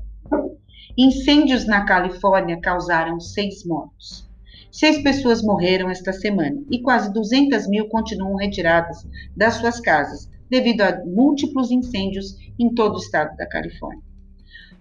Incêndios 0.97 1.65
na 1.65 1.85
Califórnia 1.85 2.59
causaram 2.61 3.19
seis 3.19 3.65
mortos. 3.65 4.24
Seis 4.71 5.01
pessoas 5.01 5.41
morreram 5.41 5.89
esta 5.89 6.11
semana 6.13 6.61
e 6.69 6.81
quase 6.81 7.11
200 7.13 7.67
mil 7.67 7.87
continuam 7.87 8.35
retiradas 8.35 9.07
das 9.35 9.55
suas 9.55 9.79
casas 9.79 10.29
devido 10.49 10.81
a 10.81 11.03
múltiplos 11.05 11.71
incêndios 11.71 12.37
em 12.59 12.73
todo 12.73 12.95
o 12.95 12.99
estado 12.99 13.35
da 13.35 13.47
Califórnia. 13.47 14.03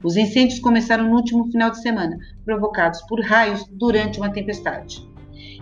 Os 0.02 0.16
incêndios 0.16 0.60
começaram 0.60 1.08
no 1.08 1.16
último 1.16 1.50
final 1.50 1.70
de 1.70 1.80
semana, 1.80 2.18
provocados 2.44 3.00
por 3.02 3.20
raios 3.20 3.64
durante 3.70 4.18
uma 4.18 4.30
tempestade. 4.30 5.08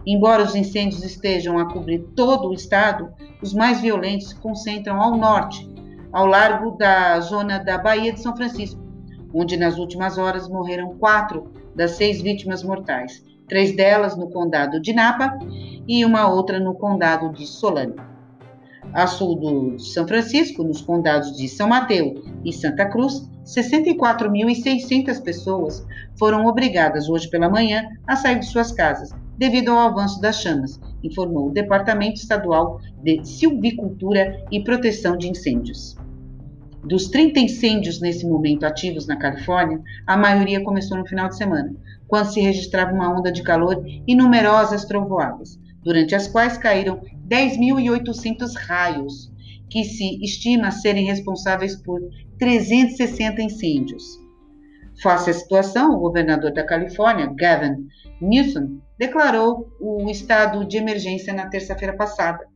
Embora 0.04 0.42
os 0.42 0.54
incêndios 0.57 1.04
estejam 1.04 1.59
a 1.59 1.73
cobrir 1.73 2.00
todo 2.16 2.49
o 2.49 2.54
estado, 2.54 3.12
os 3.40 3.54
mais 3.54 3.81
violentos 3.81 4.31
se 4.31 4.37
concentram 4.37 5.00
ao 5.00 5.16
norte, 5.16 5.69
ao 6.12 6.26
largo 6.26 6.73
da 6.73 7.21
zona 7.21 7.59
da 7.59 7.78
Baía 7.78 8.12
de 8.12 8.21
São 8.21 8.37
Francisco, 8.37 8.83
onde 9.33 9.57
nas 9.57 9.78
últimas 9.78 10.19
horas 10.19 10.49
morreram 10.49 10.99
quatro 10.99 11.52
das 11.75 11.92
seis 11.92 12.21
vítimas 12.21 12.62
mortais, 12.64 13.25
três 13.49 13.75
delas 13.76 14.16
no 14.16 14.30
condado 14.30 14.80
de 14.80 14.92
Napa 14.92 15.38
e 15.87 16.04
uma 16.04 16.28
outra 16.28 16.58
no 16.61 16.75
condado 16.75 17.32
de 17.32 17.46
Solano. 17.46 17.96
A 18.92 19.06
sul 19.06 19.37
do, 19.37 19.78
São 19.78 20.06
Francisco, 20.06 20.62
nos 20.62 20.80
condados 20.80 21.37
de 21.37 21.49
São 21.49 21.68
Mateus 21.68 22.20
e 22.44 22.52
Santa 22.52 22.87
Cruz, 22.87 23.28
64.600 23.44 25.22
pessoas 25.22 25.87
foram 26.18 26.46
obrigadas 26.46 27.08
hoje 27.08 27.28
pela 27.28 27.49
manhã 27.49 27.84
a 28.06 28.16
sair 28.16 28.38
de 28.38 28.46
suas 28.46 28.70
casas 28.72 29.11
devido 29.37 29.70
ao 29.70 29.88
avanço 29.88 30.20
das 30.20 30.40
chamas, 30.40 30.80
informou 31.02 31.49
o 31.49 31.52
Departamento 31.52 32.20
Estadual 32.20 32.80
de 33.02 33.25
Silvicultura 33.25 34.44
e 34.50 34.62
Proteção 34.62 35.16
de 35.16 35.28
Incêndios. 35.28 35.96
Dos 36.84 37.08
30 37.08 37.38
incêndios 37.38 38.00
nesse 38.00 38.26
momento 38.26 38.64
ativos 38.64 39.06
na 39.06 39.16
Califórnia, 39.16 39.80
a 40.04 40.16
maioria 40.16 40.64
começou 40.64 40.98
no 40.98 41.06
final 41.06 41.28
de 41.28 41.36
semana, 41.36 41.74
quando 42.08 42.32
se 42.32 42.40
registrava 42.40 42.92
uma 42.92 43.16
onda 43.16 43.30
de 43.30 43.42
calor 43.42 43.84
e 43.86 44.14
numerosas 44.16 44.84
trovoadas, 44.84 45.60
durante 45.84 46.14
as 46.14 46.26
quais 46.26 46.58
caíram 46.58 47.00
10.800 47.28 48.54
raios, 48.56 49.32
que 49.70 49.84
se 49.84 50.22
estima 50.22 50.72
serem 50.72 51.06
responsáveis 51.06 51.76
por 51.76 52.00
360 52.38 53.40
incêndios. 53.40 54.20
Face 55.00 55.30
à 55.30 55.32
situação, 55.32 55.94
o 55.94 56.00
governador 56.00 56.52
da 56.52 56.66
Califórnia, 56.66 57.32
Gavin 57.34 57.86
Newsom, 58.20 58.80
declarou 58.98 59.68
o 59.80 60.10
estado 60.10 60.64
de 60.66 60.78
emergência 60.78 61.32
na 61.32 61.46
terça-feira 61.46 61.96
passada, 61.96 62.46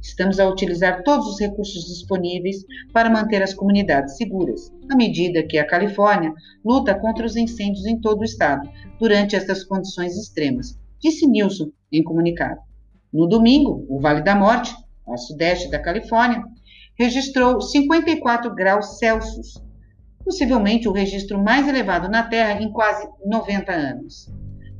Estamos 0.00 0.38
a 0.38 0.48
utilizar 0.48 1.02
todos 1.02 1.26
os 1.26 1.40
recursos 1.40 1.86
disponíveis 1.86 2.64
para 2.92 3.10
manter 3.10 3.42
as 3.42 3.54
comunidades 3.54 4.16
seguras, 4.16 4.70
à 4.90 4.96
medida 4.96 5.42
que 5.42 5.58
a 5.58 5.66
Califórnia 5.66 6.32
luta 6.64 6.94
contra 6.94 7.24
os 7.24 7.36
incêndios 7.36 7.86
em 7.86 8.00
todo 8.00 8.20
o 8.20 8.24
estado 8.24 8.68
durante 8.98 9.34
estas 9.34 9.64
condições 9.64 10.16
extremas, 10.16 10.78
disse 11.00 11.26
Nilson 11.26 11.70
em 11.90 12.02
comunicado. 12.02 12.60
No 13.12 13.26
domingo, 13.26 13.86
o 13.88 14.00
Vale 14.00 14.22
da 14.22 14.34
Morte, 14.34 14.74
ao 15.06 15.16
sudeste 15.16 15.70
da 15.70 15.78
Califórnia, 15.78 16.42
registrou 16.98 17.60
54 17.60 18.54
graus 18.54 18.98
Celsius, 18.98 19.62
possivelmente 20.24 20.88
o 20.88 20.92
registro 20.92 21.42
mais 21.42 21.68
elevado 21.68 22.08
na 22.08 22.22
Terra 22.22 22.60
em 22.60 22.72
quase 22.72 23.06
90 23.24 23.72
anos. 23.72 24.32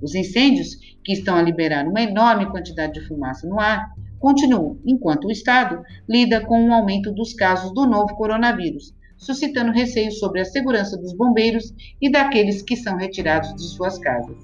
Os 0.02 0.14
incêndios, 0.14 0.76
que 1.04 1.12
estão 1.12 1.37
a 1.37 1.42
liberar 1.42 1.87
uma 1.87 2.02
enorme 2.02 2.50
quantidade 2.50 2.94
de 2.94 3.06
fumaça 3.06 3.46
no 3.46 3.61
ar, 3.61 3.87
continuam, 4.25 4.78
enquanto 4.87 5.26
o 5.26 5.31
Estado 5.31 5.83
lida 6.09 6.40
com 6.40 6.59
o 6.59 6.69
um 6.69 6.73
aumento 6.73 7.12
dos 7.12 7.35
casos 7.35 7.75
do 7.75 7.85
novo 7.85 8.16
coronavírus, 8.16 8.95
suscitando 9.19 9.71
receios 9.71 10.19
sobre 10.19 10.40
a 10.40 10.47
segurança 10.47 10.97
dos 10.97 11.12
bombeiros 11.12 11.75
e 12.00 12.11
daqueles 12.11 12.62
que 12.62 12.75
são 12.75 12.97
retirados 12.97 13.54
de 13.54 13.64
suas 13.64 13.99
casas. 13.99 14.38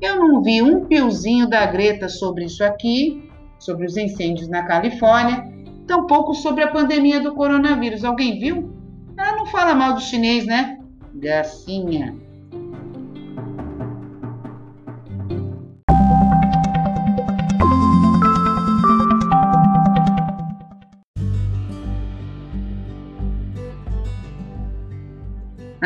Eu 0.00 0.16
não 0.16 0.42
vi 0.42 0.62
um 0.62 0.86
piozinho 0.86 1.46
da 1.46 1.66
Greta 1.66 2.08
sobre 2.08 2.46
isso 2.46 2.64
aqui, 2.64 3.30
sobre 3.58 3.84
os 3.84 3.98
incêndios 3.98 4.48
na 4.48 4.62
Califórnia, 4.62 5.46
tampouco 5.86 6.32
sobre 6.32 6.64
a 6.64 6.72
pandemia 6.72 7.20
do 7.20 7.34
coronavírus. 7.34 8.04
Alguém 8.04 8.38
viu? 8.38 8.72
Ela 9.18 9.36
não 9.36 9.44
fala 9.44 9.74
mal 9.74 9.92
do 9.92 10.00
chinês, 10.00 10.46
né? 10.46 10.78
Gracinha. 11.12 12.16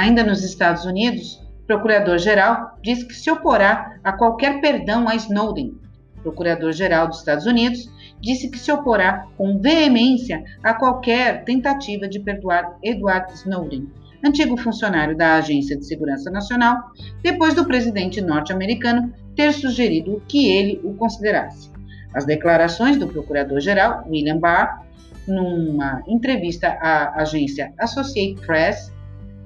Ainda 0.04 0.23
nos 0.23 0.44
Estados 0.44 0.84
Unidos, 0.84 1.42
o 1.62 1.66
procurador-geral 1.66 2.76
diz 2.82 3.02
que 3.02 3.14
se 3.14 3.30
oporá 3.30 3.99
a 4.04 4.12
qualquer 4.12 4.61
perdão 4.61 5.08
a 5.08 5.14
Snowden. 5.14 5.80
O 6.18 6.20
procurador-geral 6.20 7.08
dos 7.08 7.20
Estados 7.20 7.46
Unidos 7.46 7.90
disse 8.20 8.50
que 8.50 8.58
se 8.58 8.70
oporá 8.70 9.26
com 9.38 9.58
veemência 9.58 10.44
a 10.62 10.75
qualquer 10.75 11.42
tentativa 11.44 12.06
de 12.06 12.20
perdoar 12.20 12.76
Edward 12.82 13.32
Snowden, 13.32 13.88
antigo 14.23 14.58
funcionário 14.58 15.16
da 15.16 15.37
Agência 15.37 15.75
de 15.75 15.87
Segurança 15.87 16.30
Nacional, 16.30 16.76
depois 17.23 17.54
do 17.54 17.64
presidente 17.64 18.20
norte-americano 18.20 19.11
ter 19.34 19.54
sugerido 19.54 20.23
que 20.28 20.50
ele 20.50 20.82
o 20.84 20.92
considerasse. 20.92 21.70
As 22.12 22.26
declarações 22.26 22.99
do 22.99 23.08
procurador-geral, 23.08 24.04
William 24.06 24.37
Barr, 24.37 24.84
numa 25.26 26.02
entrevista 26.06 26.76
à 26.78 27.23
agência 27.23 27.73
Associated 27.78 28.44
Press, 28.44 28.92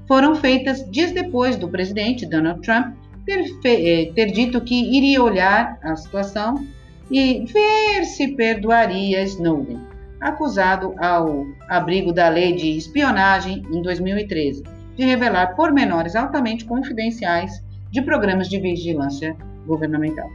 foram 0.09 0.35
feitas 0.35 0.91
dias 0.91 1.13
depois 1.13 1.57
do 1.57 1.69
presidente 1.69 2.25
Donald 2.25 2.63
Trump 2.63 2.97
ter, 3.27 3.45
eh, 3.65 4.11
ter 4.15 4.33
dito 4.33 4.59
que 4.63 4.97
iria 4.97 5.23
olhar 5.23 5.79
a 5.83 5.95
situação 5.95 6.67
e 7.11 7.45
ver 7.45 8.05
se 8.07 8.29
perdoaria 8.29 9.23
Snowden, 9.23 9.79
acusado 10.19 10.95
ao 10.99 11.45
abrigo 11.69 12.11
da 12.11 12.29
lei 12.31 12.55
de 12.55 12.77
espionagem 12.79 13.63
em 13.71 13.83
2013 13.83 14.65
de 14.97 15.05
revelar 15.05 15.55
pormenores 15.55 16.17
altamente 16.17 16.65
confidenciais 16.65 17.63
de 17.91 18.03
programas 18.03 18.49
de 18.49 18.59
vigilância 18.59 19.37
governamental. 19.67 20.29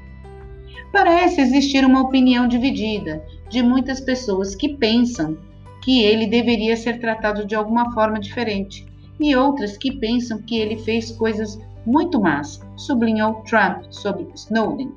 Parece 0.91 1.41
existir 1.41 1.83
uma 1.83 2.01
opinião 2.01 2.47
dividida 2.47 3.21
de 3.49 3.61
muitas 3.61 3.99
pessoas 3.99 4.55
que 4.55 4.77
pensam 4.77 5.37
que 5.83 6.03
ele 6.03 6.27
deveria 6.27 6.77
ser 6.77 6.99
tratado 6.99 7.45
de 7.45 7.55
alguma 7.55 7.91
forma 7.93 8.19
diferente 8.19 8.85
e 9.23 9.37
outras 9.37 9.77
que 9.77 9.97
pensam 9.99 10.41
que 10.41 10.59
ele 10.59 10.77
fez 10.77 11.11
coisas 11.11 11.57
muito 11.85 12.19
más, 12.19 12.61
sublinhou 12.75 13.41
Trump 13.43 13.85
sobre 13.89 14.27
Snowden. 14.35 14.91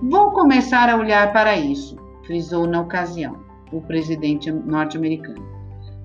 Vou 0.00 0.30
começar 0.30 0.88
a 0.88 0.96
olhar 0.96 1.32
para 1.32 1.56
isso, 1.56 1.96
frisou 2.24 2.64
na 2.64 2.80
ocasião 2.80 3.36
o 3.72 3.80
presidente 3.80 4.52
norte-americano. 4.52 5.44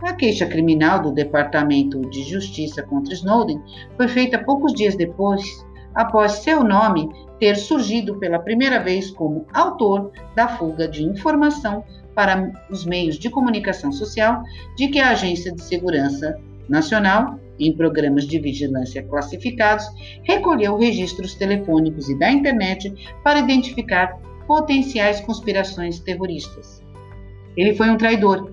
A 0.02 0.14
queixa 0.14 0.48
criminal 0.48 1.04
do 1.04 1.12
Departamento 1.12 2.02
de 2.10 2.24
Justiça 2.24 2.82
contra 2.82 3.14
Snowden 3.14 3.62
foi 3.96 4.08
feita 4.08 4.44
poucos 4.44 4.74
dias 4.74 4.96
depois, 4.96 5.44
após 5.94 6.32
seu 6.32 6.64
nome 6.64 7.10
ter 7.40 7.56
surgido 7.56 8.18
pela 8.18 8.40
primeira 8.40 8.80
vez 8.80 9.12
como 9.12 9.46
autor 9.54 10.12
da 10.36 10.48
fuga 10.48 10.88
de 10.88 11.04
informação 11.04 11.84
para 12.16 12.52
os 12.72 12.86
meios 12.86 13.20
de 13.20 13.30
comunicação 13.30 13.92
social 13.92 14.42
de 14.76 14.88
que 14.88 15.00
a 15.00 15.12
Agência 15.12 15.54
de 15.54 15.62
Segurança 15.62 16.36
Nacional, 16.70 17.40
em 17.60 17.76
programas 17.76 18.26
de 18.26 18.40
vigilância 18.40 19.04
classificados, 19.04 19.86
recolheu 20.24 20.78
registros 20.78 21.36
telefônicos 21.36 22.10
e 22.10 22.18
da 22.18 22.32
internet 22.32 22.94
para 23.24 23.40
identificar 23.40 24.18
potenciais 24.48 25.22
conspirações 25.22 26.00
terroristas. 26.00 26.84
Ele 27.56 27.76
foi 27.76 27.90
um 27.90 27.98
traidor 27.98 28.52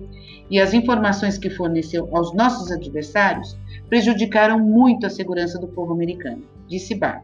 e 0.49 0.59
as 0.59 0.73
informações 0.73 1.37
que 1.37 1.49
forneceu 1.49 2.09
aos 2.15 2.33
nossos 2.33 2.71
adversários 2.71 3.57
prejudicaram 3.87 4.59
muito 4.59 5.05
a 5.05 5.09
segurança 5.09 5.57
do 5.57 5.67
povo 5.67 5.93
americano, 5.93 6.43
disse 6.67 6.93
Barr. 6.93 7.23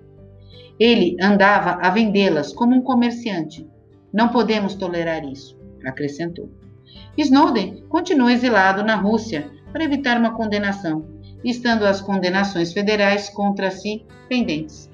Ele 0.80 1.18
andava 1.22 1.80
a 1.82 1.90
vendê-las 1.90 2.54
como 2.54 2.76
um 2.76 2.82
comerciante. 2.82 3.68
Não 4.14 4.30
podemos 4.30 4.76
tolerar 4.76 5.26
isso, 5.26 5.60
acrescentou. 5.86 6.50
Snowden 7.18 7.84
continua 7.90 8.32
exilado 8.32 8.84
na 8.84 8.96
Rússia 8.96 9.50
para 9.78 9.86
evitar 9.86 10.18
uma 10.18 10.34
condenação, 10.34 11.06
estando 11.46 11.86
as 11.86 12.02
condenações 12.02 12.74
federais 12.74 13.30
contra 13.30 13.70
si 13.70 14.04
pendentes. 14.28 14.90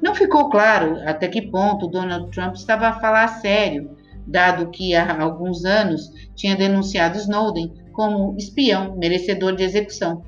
Não 0.00 0.14
ficou 0.14 0.48
claro 0.48 1.00
até 1.04 1.26
que 1.26 1.50
ponto 1.50 1.88
Donald 1.88 2.30
Trump 2.30 2.54
estava 2.54 2.86
a 2.86 3.00
falar 3.00 3.26
sério, 3.26 3.90
dado 4.24 4.70
que 4.70 4.94
há 4.94 5.20
alguns 5.20 5.64
anos 5.64 6.12
tinha 6.36 6.54
denunciado 6.54 7.18
Snowden 7.18 7.72
como 7.92 8.36
espião 8.36 8.96
merecedor 8.96 9.56
de 9.56 9.64
execução. 9.64 10.22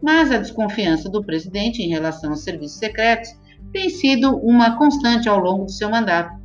Mas 0.00 0.30
a 0.30 0.38
desconfiança 0.38 1.10
do 1.10 1.24
presidente 1.24 1.82
em 1.82 1.88
relação 1.88 2.30
aos 2.30 2.44
serviços 2.44 2.78
secretos 2.78 3.30
tem 3.72 3.88
sido 3.88 4.36
uma 4.36 4.78
constante 4.78 5.28
ao 5.28 5.40
longo 5.40 5.64
do 5.64 5.72
seu 5.72 5.90
mandato, 5.90 6.40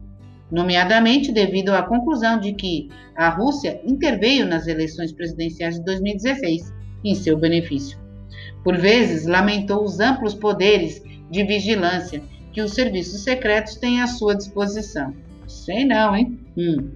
nomeadamente 0.52 1.32
devido 1.32 1.70
à 1.70 1.84
conclusão 1.84 2.40
de 2.40 2.52
que 2.54 2.90
a 3.16 3.30
Rússia 3.30 3.80
interveio 3.86 4.48
nas 4.48 4.66
eleições 4.66 5.12
presidenciais 5.12 5.76
de 5.76 5.86
2016 5.86 6.79
em 7.04 7.16
seu 7.16 7.38
benefício. 7.38 7.98
Por 8.64 8.78
vezes, 8.78 9.26
lamentou 9.26 9.84
os 9.84 10.00
amplos 10.00 10.34
poderes 10.34 11.02
de 11.30 11.44
vigilância 11.44 12.22
que 12.52 12.62
os 12.62 12.72
serviços 12.74 13.22
secretos 13.22 13.76
têm 13.76 14.02
à 14.02 14.08
sua 14.08 14.36
disposição. 14.36 15.14
Sei 15.48 15.86
não, 15.86 16.16
hein? 16.16 16.40
Hum. 16.58 16.90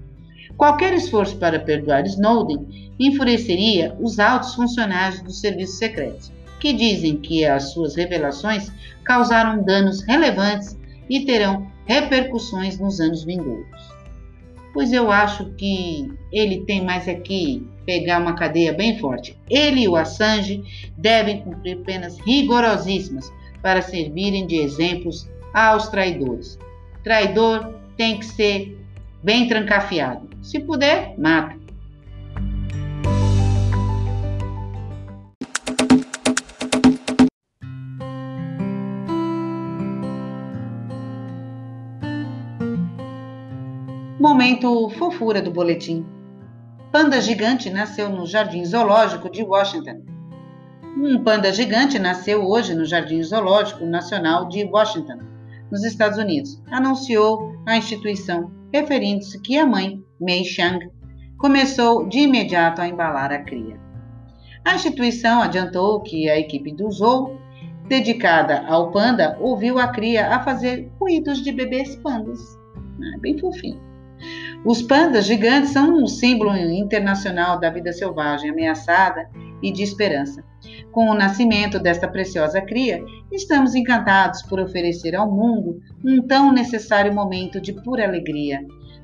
Qualquer 0.58 0.94
esforço 0.94 1.38
para 1.38 1.60
perdoar 1.60 2.06
Snowden 2.06 2.94
enfureceria 3.00 3.96
os 4.00 4.20
altos 4.20 4.54
funcionários 4.56 5.22
dos 5.22 5.40
serviços 5.40 5.78
secretos, 5.78 6.32
que 6.60 6.74
dizem 6.74 7.18
que 7.18 7.44
as 7.44 7.72
suas 7.72 7.96
revelações 7.96 8.72
causaram 9.04 9.64
danos 9.64 10.04
relevantes 10.04 10.78
e 11.10 11.26
terão 11.26 11.68
repercussões 11.86 12.80
nos 12.80 13.00
anos 13.00 13.24
vindouros. 13.24 13.94
Pois 14.74 14.92
eu 14.94 15.12
acho 15.12 15.52
que 15.52 16.12
ele 16.32 16.66
tem 16.66 16.84
mais 16.84 17.08
aqui 17.08 17.68
pegar 17.86 18.20
uma 18.20 18.36
cadeia 18.36 18.74
bem 18.74 19.00
forte. 19.00 19.38
Ele 19.50 19.82
e 19.82 19.88
o 19.88 19.96
Assange 19.96 20.64
devem 20.98 21.42
cumprir 21.42 21.78
penas 21.80 22.18
rigorosíssimas 22.20 23.32
para 23.62 23.82
servirem 23.82 24.46
de 24.46 24.58
exemplos 24.58 25.30
aos 25.54 25.88
traidores. 25.88 26.58
Traidor 27.04 27.74
tem 27.96 28.18
que 28.18 28.26
ser 28.26 28.78
bem 29.24 29.48
trancafiado. 29.48 30.30
Se 30.42 30.60
puder, 30.60 31.16
mata. 31.18 31.64
Momento 44.20 44.90
fofura 44.92 45.42
do 45.42 45.52
boletim. 45.52 46.06
Panda 46.94 47.20
gigante 47.20 47.72
nasceu 47.72 48.08
no 48.08 48.24
Jardim 48.24 48.64
Zoológico 48.64 49.28
de 49.28 49.42
Washington. 49.42 50.04
Um 50.96 51.24
panda 51.24 51.52
gigante 51.52 51.98
nasceu 51.98 52.48
hoje 52.48 52.76
no 52.76 52.86
Jardim 52.86 53.20
Zoológico 53.24 53.84
Nacional 53.84 54.48
de 54.48 54.64
Washington, 54.64 55.18
nos 55.72 55.84
Estados 55.84 56.20
Unidos, 56.20 56.62
anunciou 56.70 57.56
a 57.66 57.76
instituição, 57.76 58.52
referindo-se 58.72 59.42
que 59.42 59.58
a 59.58 59.66
mãe, 59.66 60.04
Mei 60.22 60.44
Xiang, 60.44 60.88
começou 61.40 62.08
de 62.08 62.20
imediato 62.20 62.80
a 62.80 62.88
embalar 62.88 63.32
a 63.32 63.40
cria. 63.40 63.80
A 64.64 64.76
instituição 64.76 65.42
adiantou 65.42 66.00
que 66.02 66.30
a 66.30 66.38
equipe 66.38 66.76
do 66.76 66.92
zoo, 66.92 67.40
dedicada 67.88 68.68
ao 68.68 68.92
panda, 68.92 69.36
ouviu 69.42 69.80
a 69.80 69.88
cria 69.88 70.28
a 70.28 70.44
fazer 70.44 70.92
ruídos 71.02 71.42
de 71.42 71.52
bebês 71.52 71.96
pandas. 71.96 72.40
Ah, 72.78 73.18
bem 73.20 73.36
fofinho. 73.40 73.82
Os 74.66 74.82
pandas 74.82 75.26
gigantes 75.26 75.72
são 75.72 75.94
um 75.94 76.08
símbolo 76.08 76.56
internacional 76.56 77.60
da 77.60 77.70
vida 77.70 77.92
selvagem, 77.92 78.50
ameaçada 78.50 79.30
e 79.62 79.72
de 79.72 79.84
esperança. 79.84 80.42
Com 80.90 81.10
o 81.10 81.14
nascimento 81.14 81.80
desta 81.80 82.08
preciosa 82.08 82.62
cria, 82.62 83.04
estamos 83.30 83.76
encantados 83.76 84.42
por 84.44 84.62
oferecer 84.62 85.16
ao 85.16 85.30
mundo 85.30 85.82
um 86.04 86.22
tão 86.26 86.54
necessário 86.54 87.14
momento 87.14 87.60
de 87.60 87.74
pura 87.74 88.08
alegria, 88.08 88.62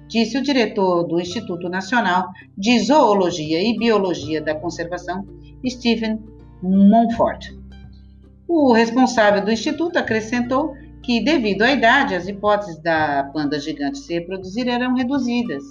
disse 0.07 0.37
o 0.37 0.41
diretor 0.41 1.03
do 1.03 1.19
Instituto 1.19 1.67
Nacional 1.67 2.29
de 2.57 2.79
Zoologia 2.79 3.61
e 3.61 3.77
Biologia 3.77 4.41
da 4.41 4.55
Conservação, 4.55 5.25
Stephen 5.67 6.19
Monfort. 6.63 7.53
O 8.47 8.71
responsável 8.71 9.43
do 9.43 9.51
instituto 9.51 9.99
acrescentou 9.99 10.73
que, 11.03 11.23
devido 11.23 11.63
à 11.63 11.71
idade, 11.71 12.15
as 12.15 12.27
hipóteses 12.27 12.79
da 12.81 13.29
panda 13.33 13.59
gigante 13.59 13.99
se 13.99 14.13
reproduzir 14.13 14.67
eram 14.67 14.95
reduzidas, 14.95 15.63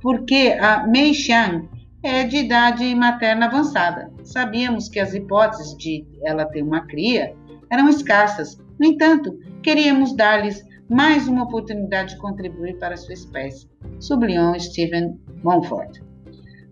porque 0.00 0.56
a 0.60 0.86
Mei 0.86 1.12
Xiang 1.14 1.68
é 2.02 2.24
de 2.24 2.38
idade 2.38 2.94
materna 2.94 3.46
avançada. 3.46 4.10
Sabíamos 4.22 4.88
que 4.88 5.00
as 5.00 5.14
hipóteses 5.14 5.76
de 5.76 6.06
ela 6.22 6.46
ter 6.46 6.62
uma 6.62 6.86
cria 6.86 7.34
eram 7.70 7.88
escassas. 7.88 8.58
No 8.78 8.86
entanto, 8.86 9.36
queríamos 9.62 10.14
dar-lhes 10.14 10.64
mais 10.88 11.28
uma 11.28 11.44
oportunidade 11.44 12.14
de 12.14 12.20
contribuir 12.20 12.78
para 12.78 12.96
sua 12.96 13.12
espécie, 13.12 13.68
sublinhou 14.00 14.58
Stephen 14.58 15.20
Monfort. 15.42 16.00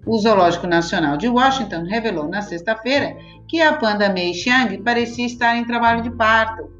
O 0.07 0.16
Zoológico 0.19 0.66
Nacional 0.66 1.16
de 1.16 1.29
Washington 1.29 1.83
revelou 1.83 2.29
na 2.29 2.40
sexta-feira 2.40 3.16
que 3.49 3.61
a 3.61 3.75
panda 3.75 4.09
Mei 4.09 4.33
Xiang 4.33 4.79
parecia 4.79 5.27
estar 5.27 5.57
em 5.57 5.66
trabalho 5.66 6.03
de 6.03 6.11
parto 6.11 6.71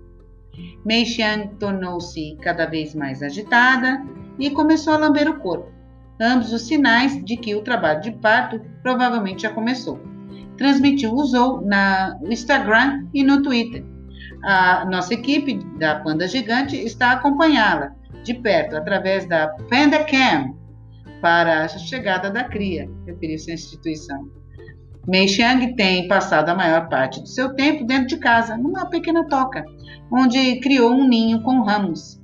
Mei 0.85 1.05
Xiang 1.05 1.49
tornou-se 1.59 2.37
cada 2.43 2.67
vez 2.67 2.95
mais 2.95 3.23
agitada 3.23 4.03
e 4.39 4.51
começou 4.51 4.95
a 4.95 4.99
lamber 4.99 5.29
o 5.29 5.39
corpo, 5.41 5.73
ambos 6.21 6.53
os 6.53 6.63
sinais 6.63 7.25
de 7.25 7.37
que 7.37 7.55
o 7.55 7.63
trabalho 7.63 8.01
de 8.01 8.13
parto 8.13 8.61
provavelmente 8.83 9.43
já 9.43 9.51
começou. 9.51 10.01
transmitiu, 10.57 11.13
usou 11.13 11.61
no 11.61 12.33
Instagram 12.33 13.07
e 13.13 13.23
no 13.23 13.43
Twitter. 13.43 13.85
A 14.43 14.85
nossa 14.87 15.13
equipe 15.13 15.59
da 15.79 15.97
Panda 15.97 16.27
Gigante 16.27 16.77
está 16.77 17.13
acompanhá-la 17.13 17.95
de 18.23 18.35
perto 18.35 18.77
através 18.77 19.27
da 19.27 19.49
Panda 19.69 20.05
Cam 20.05 20.55
para 21.21 21.65
a 21.65 21.69
chegada 21.69 22.31
da 22.31 22.45
cria, 22.45 22.89
referiu-se 23.07 23.51
à 23.51 23.55
instituição. 23.55 24.29
Mei 25.07 25.29
Xiang 25.29 25.75
tem 25.77 26.09
passado 26.09 26.49
a 26.49 26.55
maior 26.55 26.89
parte 26.89 27.21
do 27.21 27.29
seu 27.29 27.55
tempo 27.55 27.85
dentro 27.85 28.09
de 28.09 28.17
casa, 28.17 28.57
numa 28.57 28.87
pequena 28.87 29.25
toca, 29.29 29.65
onde 30.11 30.59
criou 30.59 30.93
um 30.93 31.07
ninho 31.07 31.43
com 31.43 31.63
ramos. 31.63 32.21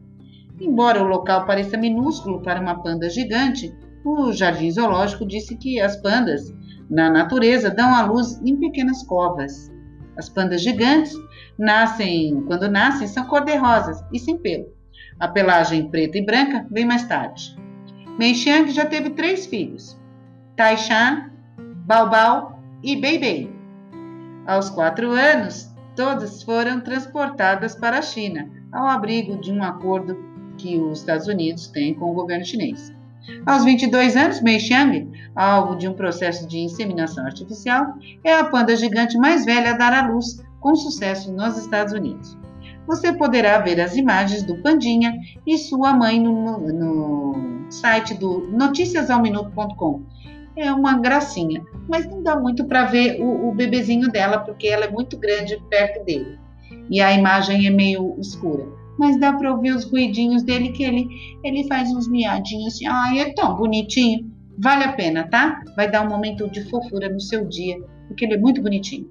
Embora 0.61 1.01
o 1.01 1.07
local 1.07 1.47
pareça 1.47 1.77
minúsculo 1.77 2.43
para 2.43 2.61
uma 2.61 2.83
panda 2.83 3.09
gigante, 3.09 3.73
o 4.05 4.33
jardim 4.33 4.69
zoológico 4.69 5.25
disse 5.25 5.57
que 5.57 5.81
as 5.81 5.97
pandas 6.03 6.53
na 6.91 7.09
natureza 7.09 7.71
dão 7.71 7.95
à 7.95 8.03
luz 8.03 8.41
em 8.45 8.57
pequenas 8.57 9.05
covas. 9.05 9.71
As 10.17 10.29
pandas 10.29 10.61
gigantes 10.61 11.15
nascem, 11.57 12.43
quando 12.49 12.69
nascem, 12.69 13.07
são 13.07 13.25
cor-de-rosas 13.27 14.03
e 14.13 14.19
sem 14.19 14.37
pelo. 14.39 14.67
A 15.21 15.29
pelagem 15.29 15.89
preta 15.89 16.19
e 16.19 16.27
branca 16.27 16.67
vem 16.69 16.85
mais 16.85 17.07
tarde. 17.07 17.57
Mei 18.19 18.35
Xiang 18.35 18.73
já 18.73 18.85
teve 18.85 19.11
três 19.11 19.47
filhos: 19.47 19.97
Taishan, 20.57 21.31
Baobao 21.87 22.52
e 22.83 22.97
Beibei. 22.97 23.51
Aos 24.47 24.71
quatro 24.71 25.11
anos, 25.11 25.73
todas 25.95 26.43
foram 26.43 26.81
transportadas 26.81 27.75
para 27.75 27.99
a 27.99 28.03
China, 28.03 28.51
ao 28.73 28.87
abrigo 28.87 29.41
de 29.41 29.53
um 29.53 29.63
acordo 29.63 30.17
que 30.57 30.79
os 30.79 31.01
Estados 31.01 31.29
Unidos 31.29 31.69
têm 31.69 31.95
com 31.95 32.11
o 32.11 32.15
governo 32.15 32.45
chinês. 32.45 32.93
Aos 33.47 33.65
22 33.65 34.17
anos, 34.17 34.41
Mei 34.41 34.59
Xiang, 34.59 35.09
alvo 35.37 35.77
de 35.77 35.87
um 35.87 35.95
processo 35.95 36.47
de 36.49 36.59
inseminação 36.59 37.25
artificial, 37.25 37.95
é 38.25 38.35
a 38.35 38.45
panda 38.45 38.75
gigante 38.75 39.17
mais 39.17 39.45
velha 39.45 39.71
a 39.71 39.77
dar 39.77 39.93
à 39.93 40.09
luz 40.09 40.43
com 40.59 40.75
sucesso 40.75 41.33
nos 41.33 41.57
Estados 41.57 41.93
Unidos. 41.93 42.37
Você 42.87 43.13
poderá 43.13 43.59
ver 43.59 43.81
as 43.81 43.97
imagens 43.97 44.43
do 44.43 44.61
Pandinha 44.61 45.15
e 45.47 45.57
sua 45.57 45.93
mãe 45.93 46.21
no, 46.21 46.59
no 46.59 47.71
site 47.71 48.15
do 48.15 48.49
noticiasalminuto.com. 48.51 50.03
É 50.57 50.73
uma 50.73 50.99
gracinha, 50.99 51.65
mas 51.89 52.07
não 52.07 52.23
dá 52.23 52.39
muito 52.39 52.67
para 52.67 52.85
ver 52.85 53.21
o, 53.21 53.49
o 53.49 53.55
bebezinho 53.55 54.11
dela 54.11 54.39
porque 54.39 54.67
ela 54.69 54.85
é 54.85 54.91
muito 54.91 55.17
grande 55.17 55.61
perto 55.71 56.05
dele 56.05 56.39
e 56.91 57.01
a 57.01 57.13
imagem 57.13 57.67
é 57.67 57.71
meio 57.71 58.17
escura 58.19 58.83
mas 58.99 59.19
dá 59.19 59.33
para 59.33 59.53
ouvir 59.53 59.75
os 59.75 59.85
ruidinhos 59.85 60.43
dele 60.43 60.71
que 60.71 60.85
ele, 60.85 61.09
ele 61.43 61.67
faz 61.67 61.91
uns 61.91 62.09
miadinhos 62.09 62.75
assim. 62.75 62.87
Ai, 62.87 63.21
é 63.21 63.35
tão 63.35 63.57
bonitinho. 63.57 64.31
Vale 64.59 64.85
a 64.85 64.93
pena, 64.93 65.25
tá? 65.29 65.63
Vai 65.75 65.91
dar 65.91 66.07
um 66.07 66.09
momento 66.09 66.49
de 66.49 66.63
fofura 66.69 67.09
no 67.09 67.21
seu 67.21 67.47
dia, 67.47 67.77
porque 68.07 68.25
ele 68.25 68.35
é 68.35 68.39
muito 68.39 68.63
bonitinho. 68.63 69.11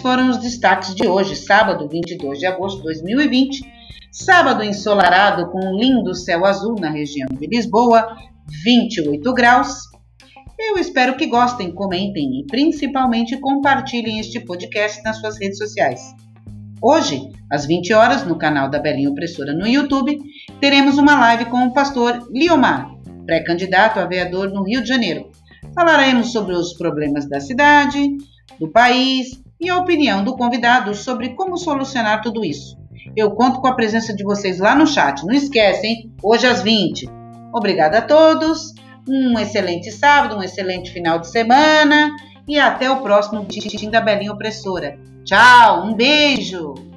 Foram 0.00 0.30
os 0.30 0.38
destaques 0.38 0.94
de 0.94 1.06
hoje, 1.06 1.36
sábado 1.36 1.88
22 1.88 2.38
de 2.38 2.46
agosto 2.46 2.78
de 2.78 2.84
2020 2.84 3.80
Sábado 4.12 4.64
ensolarado 4.64 5.52
com 5.52 5.60
um 5.64 5.76
lindo 5.76 6.16
céu 6.16 6.44
azul 6.44 6.74
na 6.80 6.90
região 6.90 7.28
de 7.30 7.46
Lisboa, 7.46 8.16
28 8.64 9.32
graus. 9.32 9.82
Eu 10.58 10.76
espero 10.78 11.16
que 11.16 11.26
gostem, 11.26 11.72
comentem 11.72 12.40
e 12.40 12.46
principalmente 12.46 13.38
compartilhem 13.38 14.18
este 14.18 14.40
podcast 14.40 15.00
nas 15.04 15.18
suas 15.18 15.38
redes 15.38 15.58
sociais. 15.58 16.00
Hoje, 16.82 17.30
às 17.48 17.66
20 17.66 17.92
horas, 17.94 18.26
no 18.26 18.36
canal 18.36 18.68
da 18.68 18.80
Belinha 18.80 19.10
Opressora 19.10 19.54
no 19.54 19.66
YouTube, 19.66 20.18
teremos 20.60 20.98
uma 20.98 21.16
live 21.16 21.44
com 21.44 21.66
o 21.66 21.72
pastor 21.72 22.28
Liomar, 22.32 22.90
pré-candidato 23.24 24.00
a 24.00 24.06
vereador 24.06 24.50
no 24.50 24.64
Rio 24.64 24.82
de 24.82 24.88
Janeiro. 24.88 25.30
Falaremos 25.72 26.32
sobre 26.32 26.54
os 26.56 26.72
problemas 26.72 27.28
da 27.28 27.38
cidade, 27.38 28.08
do 28.58 28.68
país 28.68 29.40
e 29.60 29.68
a 29.68 29.78
opinião 29.78 30.24
do 30.24 30.36
convidado 30.36 30.94
sobre 30.94 31.30
como 31.30 31.58
solucionar 31.58 32.22
tudo 32.22 32.44
isso. 32.44 32.78
Eu 33.16 33.32
conto 33.32 33.60
com 33.60 33.66
a 33.66 33.74
presença 33.74 34.14
de 34.14 34.24
vocês 34.24 34.58
lá 34.58 34.74
no 34.74 34.86
chat. 34.86 35.24
Não 35.24 35.34
esquecem? 35.34 36.12
Hoje 36.22 36.46
às 36.46 36.62
20. 36.62 37.08
Obrigada 37.52 37.98
a 37.98 38.02
todos. 38.02 38.72
Um 39.08 39.38
excelente 39.38 39.90
sábado, 39.90 40.36
um 40.36 40.42
excelente 40.42 40.90
final 40.92 41.18
de 41.18 41.28
semana 41.28 42.10
e 42.46 42.58
até 42.58 42.90
o 42.90 43.02
próximo 43.02 43.44
Tim 43.44 43.90
da 43.90 44.00
Belinha 44.00 44.32
Opressora. 44.32 44.98
Tchau, 45.24 45.86
um 45.86 45.94
beijo! 45.94 46.89